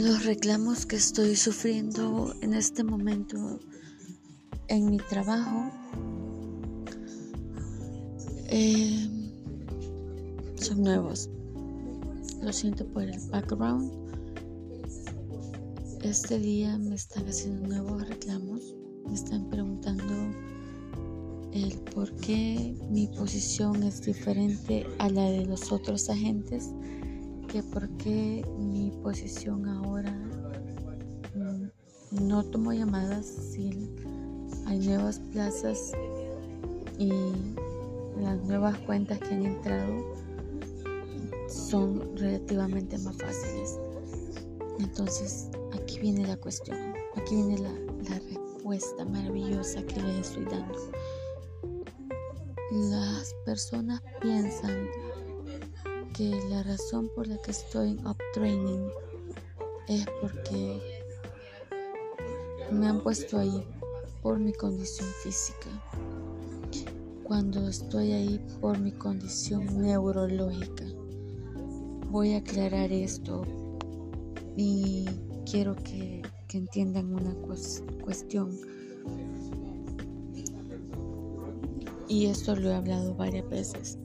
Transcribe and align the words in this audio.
los 0.00 0.24
reclamos 0.24 0.86
que 0.86 0.96
estoy 0.96 1.36
sufriendo 1.36 2.34
en 2.40 2.54
este 2.54 2.82
momento 2.82 3.60
en 4.68 4.90
mi 4.90 4.96
trabajo 4.96 5.70
eh, 8.48 9.08
son 10.56 10.82
nuevos. 10.82 11.30
Lo 12.42 12.52
siento 12.52 12.86
por 12.88 13.04
el 13.04 13.20
background. 13.30 13.92
Este 16.02 16.38
día 16.38 16.76
me 16.78 16.96
están 16.96 17.26
haciendo 17.28 17.68
nuevos 17.68 18.08
reclamos. 18.08 18.74
Me 19.06 19.14
están 19.14 19.48
preguntando 19.48 20.12
el 21.52 21.78
por 21.94 22.12
qué 22.16 22.76
mi 22.90 23.06
posición 23.08 23.82
es 23.84 24.02
diferente 24.02 24.86
a 24.98 25.08
la 25.08 25.30
de 25.30 25.46
los 25.46 25.70
otros 25.70 26.10
agentes 26.10 26.70
que 27.54 27.62
por 27.62 27.88
mi 28.58 28.90
posición 29.00 29.68
ahora 29.68 30.10
mm, 31.36 32.26
no 32.26 32.42
tomo 32.42 32.72
llamadas 32.72 33.24
si 33.26 33.94
hay 34.66 34.80
nuevas 34.80 35.20
plazas 35.30 35.92
y 36.98 37.12
las 38.20 38.42
nuevas 38.42 38.76
cuentas 38.78 39.20
que 39.20 39.34
han 39.34 39.46
entrado 39.46 40.04
son 41.48 42.16
relativamente 42.16 42.98
más 42.98 43.16
fáciles. 43.18 43.78
Entonces 44.80 45.48
aquí 45.74 46.00
viene 46.00 46.26
la 46.26 46.36
cuestión, 46.36 46.76
aquí 47.14 47.36
viene 47.36 47.58
la 47.58 48.18
respuesta 48.18 49.04
maravillosa 49.04 49.80
que 49.84 50.02
les 50.02 50.26
estoy 50.26 50.44
dando. 50.46 50.90
Las 52.72 53.32
personas 53.44 54.02
piensan 54.20 54.88
que 56.14 56.30
la 56.48 56.62
razón 56.62 57.10
por 57.16 57.26
la 57.26 57.36
que 57.38 57.50
estoy 57.50 57.90
en 57.90 58.06
up 58.06 58.16
training 58.34 58.88
es 59.88 60.06
porque 60.20 60.80
me 62.70 62.86
han 62.86 63.02
puesto 63.02 63.36
ahí 63.36 63.66
por 64.22 64.38
mi 64.38 64.52
condición 64.52 65.08
física. 65.24 65.68
Cuando 67.24 67.68
estoy 67.68 68.12
ahí 68.12 68.40
por 68.60 68.78
mi 68.78 68.92
condición 68.92 69.82
neurológica. 69.82 70.84
Voy 72.10 72.34
a 72.34 72.38
aclarar 72.38 72.92
esto 72.92 73.42
y 74.56 75.06
quiero 75.50 75.74
que, 75.74 76.22
entiendan 76.52 77.12
una 77.12 77.34
cuestión. 78.04 78.56
Y 82.06 82.26
esto 82.26 82.54
lo 82.54 82.70
he 82.70 82.74
hablado 82.76 83.12
varias 83.16 83.48
veces. 83.50 83.98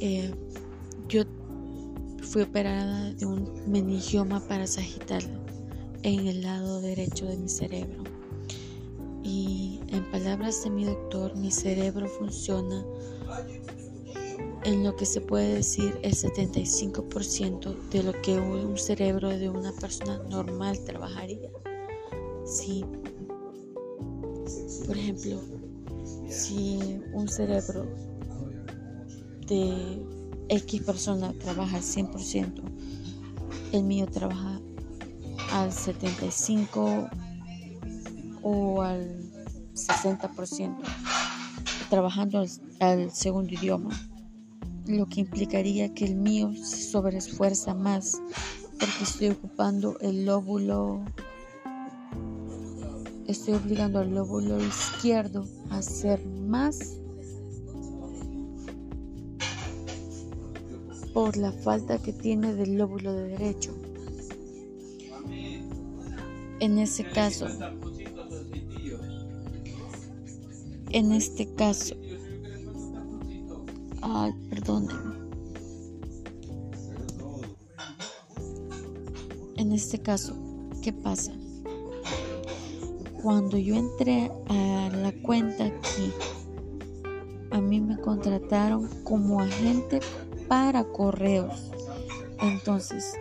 Eh, 0.00 0.30
yo 1.08 1.22
fui 2.22 2.42
operada 2.42 3.12
de 3.14 3.24
un 3.24 3.50
meningioma 3.66 4.42
sagital 4.66 5.22
en 6.02 6.26
el 6.26 6.42
lado 6.42 6.80
derecho 6.80 7.26
de 7.26 7.36
mi 7.36 7.48
cerebro. 7.48 8.04
Y 9.22 9.80
en 9.88 10.04
palabras 10.10 10.62
de 10.64 10.70
mi 10.70 10.84
doctor, 10.84 11.34
mi 11.36 11.50
cerebro 11.50 12.06
funciona 12.06 12.84
en 14.64 14.84
lo 14.84 14.96
que 14.96 15.06
se 15.06 15.20
puede 15.20 15.54
decir 15.54 15.98
el 16.02 16.14
75% 16.14 17.74
de 17.90 18.02
lo 18.02 18.12
que 18.20 18.38
un 18.38 18.76
cerebro 18.76 19.30
de 19.30 19.48
una 19.48 19.72
persona 19.72 20.18
normal 20.28 20.78
trabajaría. 20.84 21.50
Si, 22.44 22.84
por 24.86 24.96
ejemplo, 24.96 25.40
si 26.28 27.00
un 27.14 27.28
cerebro 27.28 27.86
de 29.46 30.17
X 30.48 30.82
persona 30.82 31.32
trabaja 31.34 31.76
al 31.76 31.82
100%, 31.82 32.62
el 33.72 33.84
mío 33.84 34.06
trabaja 34.06 34.60
al 35.52 35.70
75% 35.70 37.10
o 38.42 38.82
al 38.82 39.20
60%, 39.74 40.76
trabajando 41.90 42.44
al, 42.80 43.10
segundo 43.10 43.52
idioma, 43.52 43.90
lo 44.86 45.06
que 45.06 45.20
implicaría 45.20 45.92
que 45.94 46.06
el 46.06 46.16
mío 46.16 46.52
se 46.54 46.82
sobreesfuerza 46.82 47.74
más 47.74 48.20
porque 48.78 49.04
estoy 49.04 49.28
ocupando 49.28 49.98
el 50.00 50.24
lóbulo, 50.24 51.04
estoy 53.26 53.54
obligando 53.54 53.98
al 53.98 54.14
lóbulo 54.14 54.58
izquierdo 54.64 55.46
a 55.70 55.78
hacer 55.78 56.24
más 56.26 57.00
por 61.18 61.36
la 61.36 61.50
falta 61.50 61.98
que 61.98 62.12
tiene 62.12 62.54
del 62.54 62.78
lóbulo 62.78 63.12
de 63.12 63.30
derecho. 63.30 63.74
En 66.60 66.78
ese 66.78 67.02
caso, 67.10 67.48
en 70.90 71.10
este 71.10 71.52
caso, 71.56 71.96
ay, 74.00 74.32
perdón. 74.48 74.86
En 79.56 79.72
este 79.72 79.98
caso, 79.98 80.36
¿qué 80.84 80.92
pasa? 80.92 81.32
Cuando 83.20 83.58
yo 83.58 83.74
entré 83.74 84.30
a 84.50 84.88
la 84.94 85.12
cuenta 85.22 85.64
aquí, 85.64 86.12
a 87.50 87.60
mí 87.60 87.80
me 87.80 87.98
contrataron 87.98 88.88
como 89.02 89.40
agente 89.40 89.98
para 90.48 90.84
correos. 90.84 91.70
Entonces, 92.40 93.14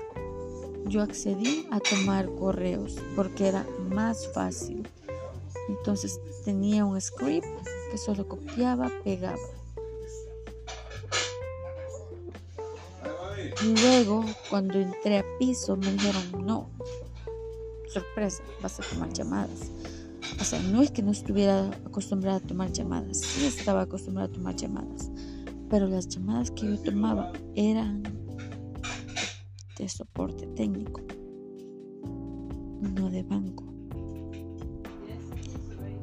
yo 0.85 1.01
accedí 1.01 1.67
a 1.71 1.79
tomar 1.79 2.33
correos 2.35 2.95
porque 3.15 3.47
era 3.47 3.65
más 3.89 4.31
fácil. 4.33 4.88
Entonces 5.67 6.19
tenía 6.45 6.85
un 6.85 6.99
script 6.99 7.47
que 7.91 7.97
solo 7.97 8.27
copiaba, 8.27 8.89
pegaba. 9.03 9.37
Luego, 13.81 14.23
cuando 14.49 14.79
entré 14.79 15.17
a 15.17 15.25
piso, 15.39 15.75
me 15.75 15.91
dijeron, 15.91 16.45
no, 16.45 16.69
sorpresa, 17.91 18.43
vas 18.61 18.79
a 18.79 18.83
tomar 18.83 19.11
llamadas. 19.11 19.71
O 20.39 20.43
sea, 20.43 20.59
no 20.59 20.81
es 20.81 20.91
que 20.91 21.01
no 21.01 21.11
estuviera 21.11 21.67
acostumbrada 21.85 22.37
a 22.37 22.39
tomar 22.39 22.71
llamadas, 22.71 23.17
sí 23.17 23.45
estaba 23.45 23.81
acostumbrada 23.81 24.29
a 24.29 24.31
tomar 24.31 24.55
llamadas 24.55 25.06
pero 25.69 25.88
las 25.88 26.07
llamadas 26.07 26.51
que 26.51 26.67
yo 26.67 26.81
tomaba 26.81 27.31
eran 27.55 28.03
de 29.78 29.89
soporte 29.89 30.47
técnico, 30.47 31.01
no 32.95 33.09
de 33.09 33.23
banco. 33.23 33.66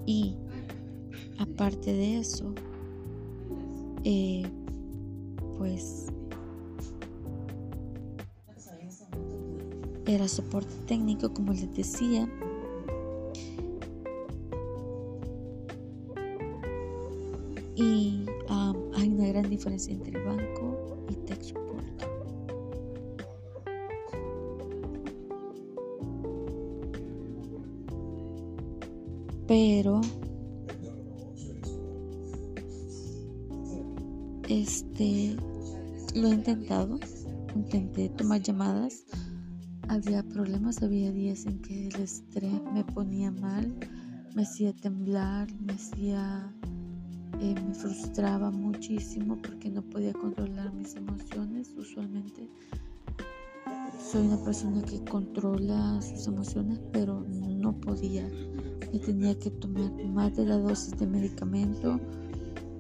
Y 0.07 0.37
aparte 1.39 1.93
de 1.93 2.19
eso, 2.19 2.55
eh, 4.05 4.43
pues 5.57 6.07
era 10.07 10.29
soporte 10.29 10.75
técnico, 10.87 11.33
como 11.33 11.53
les 11.53 11.75
decía. 11.75 12.29
Y 17.75 18.24
diferencia 19.57 19.93
entre 19.93 20.23
banco 20.25 21.07
y 21.11 21.15
tech. 21.27 21.55
Pero 29.47 30.01
este 34.49 35.37
lo 36.15 36.29
he 36.29 36.35
intentado, 36.35 36.99
intenté 37.55 38.09
tomar 38.09 38.41
llamadas, 38.41 39.05
había 39.89 40.23
problemas, 40.23 40.83
había 40.83 41.13
días 41.13 41.45
en 41.45 41.61
que 41.61 41.89
el 41.89 41.97
estrés 41.97 42.63
me 42.73 42.85
ponía 42.85 43.31
mal, 43.33 43.75
me 44.35 44.43
hacía 44.43 44.73
temblar, 44.73 45.53
me 45.61 45.75
hacía 45.75 46.54
me 47.53 47.75
frustraba 47.75 48.51
muchísimo 48.51 49.37
porque 49.43 49.69
no 49.69 49.83
podía 49.83 50.13
controlar 50.13 50.73
mis 50.73 50.95
emociones. 50.95 51.75
Usualmente 51.77 52.49
soy 53.99 54.27
una 54.27 54.37
persona 54.45 54.83
que 54.83 55.03
controla 55.05 56.01
sus 56.01 56.27
emociones, 56.27 56.79
pero 56.93 57.21
no 57.29 57.73
podía. 57.81 58.29
Me 58.93 58.99
tenía 58.99 59.39
que 59.39 59.51
tomar 59.51 59.91
más 60.07 60.37
de 60.37 60.47
la 60.47 60.59
dosis 60.59 60.97
de 60.99 61.07
medicamento, 61.07 61.99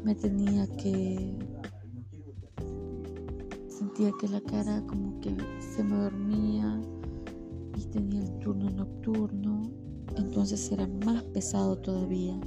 me 0.04 0.14
tenía 0.14 0.66
que... 0.76 1.36
Sentía 3.68 4.12
que 4.20 4.28
la 4.28 4.40
cara 4.40 4.82
como 4.86 5.20
que 5.20 5.36
se 5.60 5.82
me 5.82 5.96
dormía 5.96 6.80
y 7.76 7.84
tenía 7.86 8.22
el 8.22 8.38
turno 8.38 8.70
nocturno, 8.70 9.70
entonces 10.16 10.70
era 10.70 10.86
más 11.04 11.22
pesado 11.24 11.76
todavía. 11.78 12.38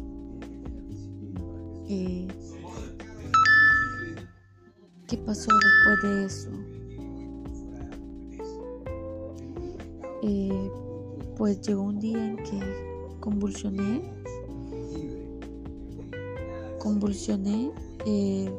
¿Qué 5.08 5.18
pasó 5.26 5.52
después 5.52 6.02
de 6.04 6.26
eso? 6.26 6.50
eh, 10.22 10.72
pues 11.36 11.62
llegó 11.62 11.84
un 11.84 12.00
día 12.00 12.18
en 12.18 12.38
que 12.38 13.16
convulsioné, 13.20 14.02
convulsioné, 16.80 17.72
eh, 18.06 18.52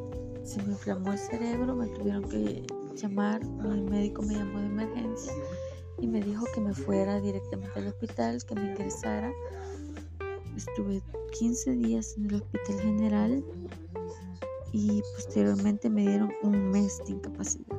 se 0.43 0.61
me 0.63 0.71
inflamó 0.73 1.11
el 1.11 1.19
cerebro, 1.19 1.75
me 1.75 1.87
tuvieron 1.87 2.23
que 2.23 2.63
llamar, 2.95 3.41
el 3.41 3.83
médico 3.83 4.21
me 4.21 4.35
llamó 4.35 4.59
de 4.59 4.65
emergencia 4.67 5.33
y 5.99 6.07
me 6.07 6.21
dijo 6.21 6.45
que 6.53 6.61
me 6.61 6.73
fuera 6.73 7.19
directamente 7.19 7.79
al 7.79 7.87
hospital, 7.87 8.43
que 8.45 8.55
me 8.55 8.71
ingresara. 8.71 9.31
Estuve 10.59 11.01
15 11.39 11.71
días 11.77 12.15
en 12.17 12.25
el 12.25 12.35
hospital 12.35 12.81
general 12.81 13.45
y 14.73 15.01
posteriormente 15.15 15.89
me 15.89 16.01
dieron 16.01 16.33
un 16.43 16.69
mes 16.69 17.01
de 17.07 17.13
incapacidad. 17.13 17.77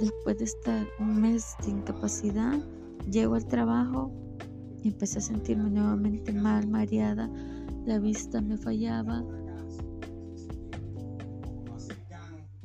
Después 0.00 0.38
de 0.38 0.44
estar 0.44 0.86
un 1.00 1.20
mes 1.20 1.56
de 1.64 1.72
incapacidad, 1.72 2.60
llego 3.10 3.34
al 3.34 3.44
trabajo 3.44 4.12
y 4.84 4.88
empecé 4.90 5.18
a 5.18 5.22
sentirme 5.22 5.68
nuevamente 5.68 6.32
mal, 6.32 6.68
mareada, 6.68 7.28
la 7.84 7.98
vista 7.98 8.40
me 8.40 8.56
fallaba. 8.56 9.24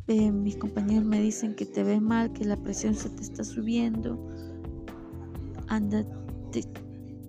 Eh, 0.06 0.32
mis 0.32 0.56
compañeros 0.56 1.04
me 1.04 1.20
dicen 1.20 1.56
que 1.56 1.66
te 1.66 1.84
ves 1.84 2.00
mal, 2.00 2.32
que 2.32 2.46
la 2.46 2.58
presión 2.58 2.94
se 2.94 3.10
te 3.10 3.24
está 3.24 3.44
subiendo. 3.44 4.20
Andate, 5.68 6.85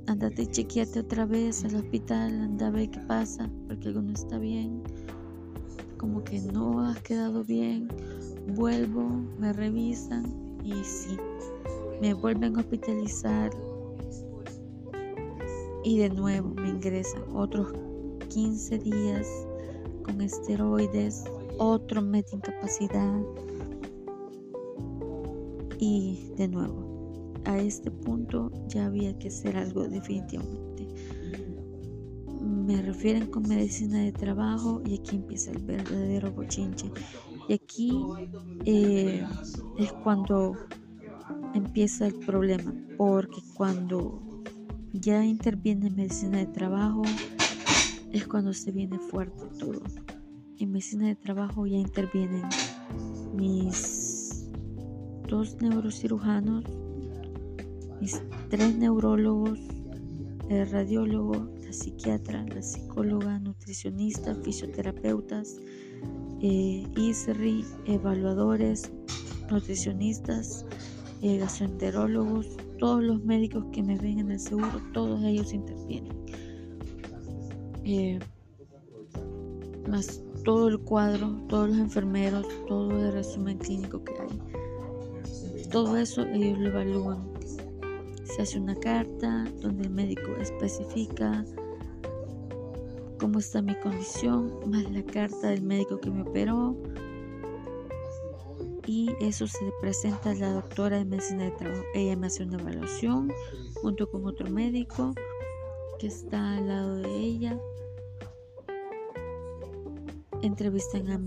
andate 0.07 0.43
y 0.43 0.47
chequeate 0.47 1.01
otra 1.01 1.27
vez 1.27 1.65
al 1.65 1.77
hospital, 1.77 2.41
anda 2.41 2.69
a 2.69 2.71
ver 2.71 2.91
qué 2.91 3.01
pasa, 3.01 3.51
porque 3.67 3.89
algo 3.89 4.03
no 4.03 4.13
está 4.13 4.39
bien. 4.39 4.83
Como 5.99 6.23
que 6.23 6.41
no 6.41 6.81
has 6.81 7.01
quedado 7.03 7.45
bien. 7.45 7.89
Vuelvo, 8.55 9.09
me 9.39 9.53
revisan 9.53 10.25
y 10.63 10.73
sí, 10.85 11.17
me 12.01 12.15
vuelven 12.15 12.57
a 12.57 12.61
hospitalizar 12.61 13.51
y 15.85 15.99
de 15.99 16.11
nuevo 16.11 16.49
me 16.55 16.69
ingresan 16.69 17.23
otros 17.33 17.73
15 18.29 18.79
días 18.79 19.29
con 20.03 20.21
esteroides, 20.21 21.25
otro 21.59 22.03
mes 22.03 22.33
incapacidad 22.33 23.21
y 25.79 26.33
de 26.37 26.49
nuevo 26.49 26.86
a 27.47 27.59
este 27.59 27.91
punto 27.91 28.51
ya 28.69 28.87
había 28.87 29.17
que 29.19 29.29
hacer 29.29 29.57
algo 29.57 29.89
definitivamente. 29.89 30.87
Me 32.43 32.83
refieren 32.83 33.27
con 33.27 33.45
medicina 33.49 34.01
de 34.01 34.13
trabajo 34.13 34.83
y 34.85 34.99
aquí 34.99 35.17
empieza 35.17 35.53
el 35.53 35.63
verdadero 35.63 36.33
bochinche. 36.33 36.91
Y 37.49 37.55
aquí 37.55 37.93
eh, 38.65 39.25
es 39.79 39.93
cuando 39.93 40.57
empieza 41.55 42.07
el 42.07 42.15
problema, 42.15 42.75
porque 42.97 43.41
cuando 43.55 44.43
ya 44.93 45.25
interviene 45.25 45.91
medicina 45.91 46.39
de 46.39 46.47
trabajo, 46.47 47.03
es 48.13 48.27
cuando 48.27 48.53
se 48.53 48.73
viene 48.73 48.99
fuerte 48.99 49.45
todo. 49.59 49.81
En 50.59 50.73
medicina 50.73 51.07
de 51.07 51.15
trabajo 51.15 51.67
ya 51.67 51.77
intervienen 51.77 52.43
mis 53.35 54.49
dos 55.29 55.57
neurocirujanos, 55.61 56.65
mis 58.01 58.23
tres 58.51 58.77
neurólogos, 58.77 59.59
el 60.49 60.71
radiólogo, 60.71 61.49
la 61.65 61.73
psiquiatra, 61.73 62.45
la 62.45 62.63
psicóloga, 62.63 63.39
nutricionista, 63.39 64.35
fisioterapeutas, 64.35 65.57
eh, 66.41 66.87
ISRI, 66.97 67.65
evaluadores, 67.87 68.91
nutricionistas, 69.51 70.65
eh, 71.23 71.39
gastroenterólogos, 71.39 72.49
todos 72.79 73.03
los 73.03 73.25
médicos 73.25 73.65
que 73.73 73.83
me 73.83 73.97
ven 73.97 74.19
en 74.19 74.33
el 74.33 74.41
seguro, 74.41 74.81
todos 74.93 75.23
ellos 75.25 75.53
intervienen. 75.53 76.17
Eh, 77.85 78.19
más 79.89 80.21
todo 80.45 80.69
el 80.69 80.79
cuadro, 80.79 81.37
todos 81.49 81.71
los 81.71 81.79
enfermeros, 81.79 82.47
todo 82.69 82.91
el 82.91 83.13
resumen 83.13 83.59
clínico 83.59 84.03
que 84.05 84.13
hay. 84.13 85.69
Todo 85.71 85.97
eso 85.97 86.23
ellos 86.23 86.59
lo 86.59 86.69
evalúan. 86.69 87.36
Se 88.37 88.43
hace 88.43 88.59
una 88.59 88.75
carta 88.75 89.47
donde 89.63 89.85
el 89.85 89.91
médico 89.91 90.37
especifica 90.39 91.43
cómo 93.19 93.39
está 93.39 93.63
mi 93.63 93.75
condición, 93.77 94.61
más 94.71 94.91
la 94.91 95.03
carta 95.05 95.49
del 95.49 95.63
médico 95.63 95.99
que 95.99 96.11
me 96.11 96.21
operó, 96.21 96.77
y 98.87 99.11
eso 99.21 99.47
se 99.47 99.73
presenta 99.81 100.33
a 100.33 100.35
la 100.35 100.53
doctora 100.53 100.99
de 100.99 101.07
medicina 101.07 101.45
de 101.45 101.53
trabajo. 101.53 101.83
Ella 101.95 102.15
me 102.15 102.27
hace 102.27 102.43
una 102.43 102.61
evaluación 102.61 103.33
junto 103.81 104.11
con 104.11 104.27
otro 104.27 104.51
médico 104.51 105.15
que 105.99 106.09
está 106.09 106.59
al 106.59 106.69
lado 106.69 106.97
de 106.97 107.17
ella. 107.17 107.59
Entrevistan 110.43 111.09
a 111.09 111.19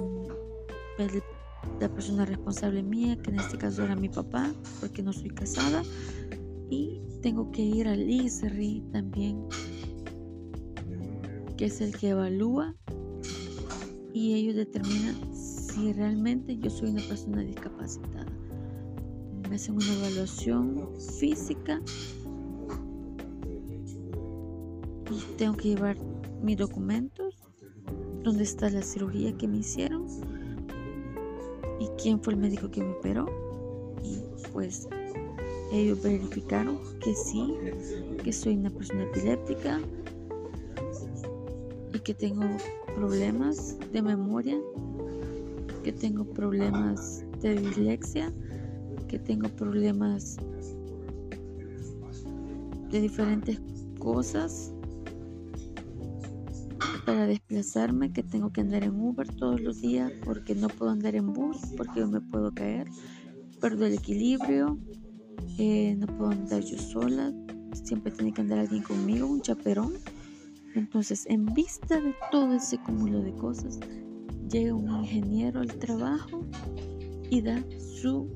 la 1.80 1.90
persona 1.90 2.26
responsable 2.26 2.84
mía, 2.84 3.18
que 3.20 3.32
en 3.32 3.40
este 3.40 3.58
caso 3.58 3.84
era 3.84 3.96
mi 3.96 4.10
papá, 4.10 4.54
porque 4.80 5.02
no 5.02 5.12
soy 5.12 5.32
casada. 5.32 5.82
Y 6.70 7.02
tengo 7.22 7.52
que 7.52 7.62
ir 7.62 7.88
al 7.88 8.10
ISRI 8.10 8.84
también, 8.92 9.44
que 11.58 11.66
es 11.66 11.82
el 11.82 11.96
que 11.96 12.10
evalúa 12.10 12.76
y 14.14 14.34
ellos 14.34 14.56
determinan 14.56 15.16
si 15.34 15.94
realmente 15.94 16.58
yo 16.58 16.70
soy 16.70 16.90
una 16.90 17.02
persona 17.02 17.42
discapacitada. 17.42 18.26
Me 19.50 19.56
hacen 19.56 19.76
una 19.76 19.94
evaluación 19.94 20.90
física 21.20 21.82
y 25.10 25.38
tengo 25.38 25.58
que 25.58 25.70
llevar 25.70 25.98
mis 26.44 26.58
documentos, 26.58 27.36
dónde 28.24 28.44
está 28.44 28.70
la 28.70 28.82
cirugía 28.82 29.36
que 29.38 29.48
me 29.48 29.58
hicieron 29.58 30.06
y 31.80 31.88
quién 32.02 32.22
fue 32.22 32.34
el 32.34 32.40
médico 32.40 32.70
que 32.70 32.82
me 32.82 32.92
operó. 32.92 33.26
Y 34.04 34.20
pues 34.52 34.88
ellos 35.72 36.02
verificaron 36.02 36.80
que 37.00 37.14
sí, 37.14 37.54
que 38.24 38.34
soy 38.34 38.58
una 38.58 38.70
persona 38.70 39.04
epiléptica 39.04 39.80
y 41.94 42.00
que 42.00 42.14
tengo 42.14 42.46
problemas 42.96 43.78
de 43.92 44.02
memoria 44.02 44.58
que 45.84 45.94
tengo 45.94 46.26
problemas 46.26 47.24
de 47.42 47.56
dislexia, 47.56 48.34
que 49.08 49.18
tengo 49.18 49.50
problemas 49.50 50.38
de 52.92 53.02
diferentes 53.02 53.60
cosas 53.98 54.74
para 57.06 57.26
desplazarme, 57.28 58.12
que 58.12 58.24
tengo 58.24 58.52
que 58.52 58.62
andar 58.62 58.84
en 58.84 59.00
Uber 59.00 59.28
todos 59.36 59.62
los 59.62 59.82
días 59.82 60.12
porque 60.26 60.54
no 60.54 60.68
puedo 60.68 60.92
andar 60.92 61.16
en 61.16 61.34
bus 61.34 61.58
porque 61.78 62.06
me 62.06 62.22
puedo 62.22 62.52
caer, 62.52 62.88
perdo 63.60 63.86
el 63.86 63.94
equilibrio, 63.94 64.78
eh, 65.58 65.96
no 65.98 66.08
puedo 66.08 66.32
andar 66.32 66.62
yo 66.62 66.78
sola, 66.78 67.34
siempre 67.74 68.12
tiene 68.12 68.34
que 68.34 68.42
andar 68.42 68.60
alguien 68.60 68.84
conmigo, 68.84 69.28
un 69.28 69.42
chaperón. 69.42 69.94
Entonces, 70.76 71.26
en 71.28 71.46
vista 71.46 72.00
de 72.00 72.14
todo 72.32 72.54
ese 72.54 72.78
cúmulo 72.78 73.22
de 73.22 73.34
cosas, 73.34 73.80
llega 74.50 74.74
un 74.74 74.90
ingeniero 74.90 75.62
al 75.62 75.74
trabajo 75.76 76.46
y 77.30 77.42
da 77.42 77.64
su 78.02 78.30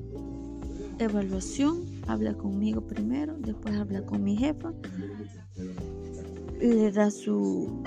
evaluación, 0.98 1.84
habla 2.06 2.34
conmigo 2.34 2.86
primero, 2.86 3.36
después 3.38 3.74
habla 3.76 4.04
con 4.04 4.22
mi 4.22 4.36
jefa, 4.36 4.72
le 6.60 6.92
da 6.92 7.10
su, 7.10 7.82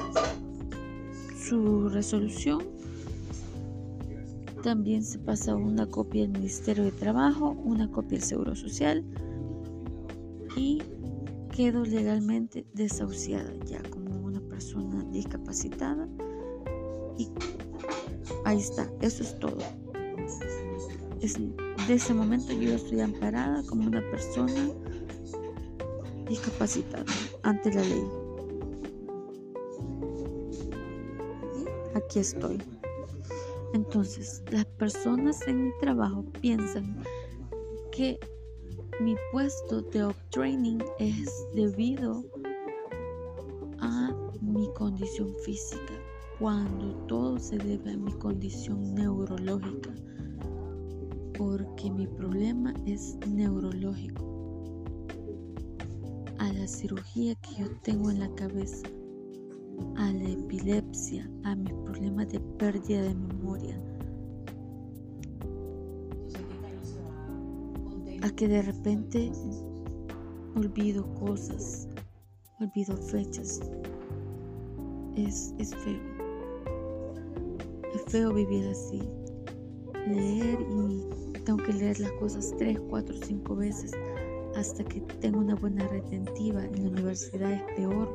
su 1.37 1.89
resolución, 1.89 2.63
también 4.67 5.01
se 5.01 5.17
pasa 5.17 5.55
una 5.55 5.89
copia 5.89 6.25
al 6.25 6.29
Ministerio 6.31 6.83
de 6.83 6.91
Trabajo, 6.91 7.51
una 7.63 7.89
copia 7.89 8.17
al 8.17 8.23
Seguro 8.25 8.53
Social 8.53 9.01
y 10.57 10.83
quedo 11.55 11.85
legalmente 11.85 12.65
desahuciada 12.73 13.49
ya 13.63 13.81
como 13.89 14.19
una 14.25 14.41
persona 14.41 15.05
discapacitada 15.05 16.09
y 17.17 17.29
Ahí 18.43 18.59
está, 18.59 18.91
eso 18.99 19.23
es 19.23 19.39
todo. 19.39 19.55
de 21.87 21.93
ese 21.93 22.13
momento 22.13 22.51
yo 22.51 22.73
estoy 22.73 22.99
amparada 22.99 23.63
como 23.67 23.87
una 23.87 24.01
persona 24.11 24.69
discapacitada 26.27 27.05
ante 27.43 27.73
la 27.73 27.83
ley. 27.83 28.03
Aquí 31.95 32.19
estoy. 32.19 32.61
Entonces, 33.73 34.43
las 34.51 34.65
personas 34.65 35.45
en 35.47 35.65
mi 35.65 35.71
trabajo 35.79 36.23
piensan 36.41 36.97
que 37.91 38.19
mi 39.01 39.15
puesto 39.31 39.81
de 39.81 40.05
up-training 40.05 40.79
es 40.99 41.29
debido 41.53 42.23
a 43.79 44.11
mi 44.41 44.71
condición 44.73 45.33
física 45.43 45.93
cuando 46.39 46.93
todo 47.07 47.39
se 47.39 47.57
debe 47.57 47.93
a 47.93 47.97
mi 47.97 48.11
condición 48.13 48.93
neurológica, 48.95 49.89
porque 51.37 51.91
mi 51.91 52.07
problema 52.07 52.73
es 52.85 53.17
neurológico. 53.27 54.25
a 56.39 56.53
la 56.53 56.67
cirugía 56.67 57.35
que 57.35 57.63
yo 57.63 57.71
tengo 57.81 58.11
en 58.11 58.19
la 58.19 58.29
cabeza, 58.35 58.87
a 59.95 60.11
la 60.11 60.29
epilepsia, 60.29 61.29
a 61.43 61.55
mis 61.55 61.73
problemas 61.73 62.29
de 62.29 62.39
pérdida 62.57 63.01
de 63.01 63.15
memoria, 63.15 63.79
a 68.21 68.29
que 68.31 68.47
de 68.47 68.61
repente 68.61 69.31
olvido 70.55 71.05
cosas, 71.15 71.87
olvido 72.59 72.95
fechas. 72.97 73.61
Es, 75.15 75.53
es 75.57 75.73
feo. 75.75 76.01
Es 77.95 78.03
feo 78.11 78.33
vivir 78.33 78.67
así. 78.67 79.01
Leer 80.07 80.59
y 80.61 81.39
tengo 81.41 81.63
que 81.63 81.73
leer 81.73 81.99
las 81.99 82.11
cosas 82.13 82.53
tres, 82.57 82.79
cuatro, 82.89 83.15
cinco 83.23 83.55
veces 83.55 83.91
hasta 84.55 84.83
que 84.83 85.01
tengo 85.21 85.39
una 85.39 85.55
buena 85.55 85.87
retentiva. 85.87 86.63
En 86.65 86.83
la 86.83 86.89
universidad 86.89 87.51
es 87.51 87.63
peor 87.75 88.09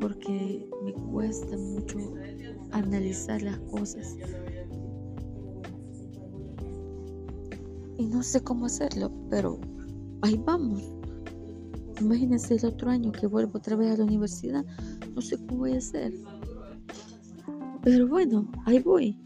porque 0.00 0.68
me 0.84 0.92
cuesta 0.92 1.56
mucho 1.56 1.98
analizar 2.72 3.42
las 3.42 3.58
cosas. 3.60 4.16
Y 7.96 8.06
no 8.06 8.22
sé 8.22 8.42
cómo 8.42 8.66
hacerlo, 8.66 9.10
pero 9.30 9.58
ahí 10.22 10.40
vamos. 10.44 10.82
Imagínense 12.00 12.56
el 12.56 12.66
otro 12.66 12.90
año 12.90 13.12
que 13.12 13.26
vuelvo 13.26 13.58
otra 13.58 13.76
vez 13.76 13.94
a 13.94 13.98
la 13.98 14.04
universidad. 14.04 14.64
No 15.14 15.20
sé 15.20 15.38
cómo 15.38 15.58
voy 15.58 15.74
a 15.74 15.78
hacer. 15.78 16.12
Pero 17.82 18.08
bueno, 18.08 18.50
ahí 18.64 18.80
voy. 18.80 19.16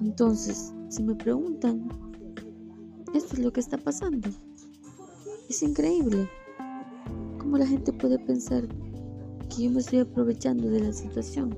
Entonces, 0.00 0.72
si 0.88 1.02
me 1.02 1.14
preguntan, 1.14 1.88
esto 3.14 3.34
es 3.34 3.38
lo 3.40 3.52
que 3.52 3.60
está 3.60 3.76
pasando. 3.76 4.30
Es 5.48 5.62
increíble. 5.62 6.28
¿Cómo 7.52 7.64
la 7.64 7.68
gente 7.68 7.92
puede 7.92 8.18
pensar 8.18 8.66
que 9.50 9.64
yo 9.64 9.70
me 9.70 9.80
estoy 9.80 9.98
aprovechando 9.98 10.70
de 10.70 10.80
la 10.80 10.90
situación? 10.90 11.54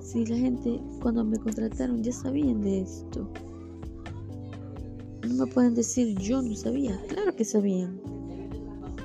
Si 0.00 0.26
la 0.26 0.36
gente 0.36 0.80
cuando 1.00 1.24
me 1.24 1.38
contrataron 1.38 2.02
ya 2.02 2.10
sabían 2.10 2.60
de 2.60 2.80
esto. 2.80 3.30
No 5.28 5.34
me 5.34 5.46
pueden 5.46 5.76
decir 5.76 6.18
yo 6.18 6.42
no 6.42 6.56
sabía. 6.56 7.00
Claro 7.06 7.36
que 7.36 7.44
sabían. 7.44 8.00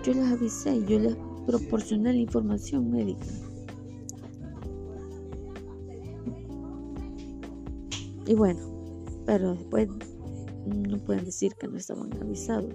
Yo 0.03 0.15
les 0.15 0.25
avisé, 0.31 0.83
yo 0.87 0.97
les 0.97 1.15
proporcioné 1.45 2.13
la 2.13 2.19
información 2.19 2.89
médica. 2.89 3.27
Y 8.25 8.33
bueno, 8.33 8.59
pero 9.27 9.53
después 9.53 9.87
no 10.65 10.97
pueden 10.97 11.25
decir 11.25 11.53
que 11.59 11.67
no 11.67 11.77
estaban 11.77 12.11
avisados. 12.19 12.73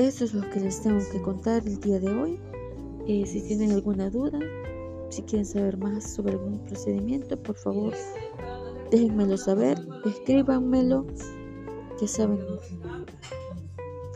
Eso 0.00 0.24
es 0.24 0.32
lo 0.32 0.48
que 0.48 0.60
les 0.60 0.80
tengo 0.80 0.98
que 1.12 1.20
contar 1.20 1.62
el 1.66 1.78
día 1.78 2.00
de 2.00 2.08
hoy. 2.08 2.40
Eh, 3.06 3.26
si 3.26 3.42
tienen 3.42 3.72
alguna 3.72 4.08
duda, 4.08 4.38
si 5.10 5.20
quieren 5.24 5.44
saber 5.44 5.76
más 5.76 6.14
sobre 6.14 6.32
algún 6.32 6.58
procedimiento, 6.64 7.36
por 7.42 7.54
favor, 7.54 7.92
déjenmelo 8.90 9.36
saber, 9.36 9.78
escríbanmelo, 10.06 11.06
ya 12.00 12.08
saben. 12.08 12.40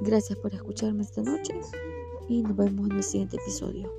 Gracias 0.01 0.39
por 0.39 0.55
escucharme 0.55 1.03
esta 1.03 1.23
noche 1.23 1.55
y 2.31 2.41
nos 2.43 2.57
vemos 2.57 2.89
en 2.89 2.97
el 2.97 3.03
siguiente 3.03 3.37
episodio. 3.37 3.93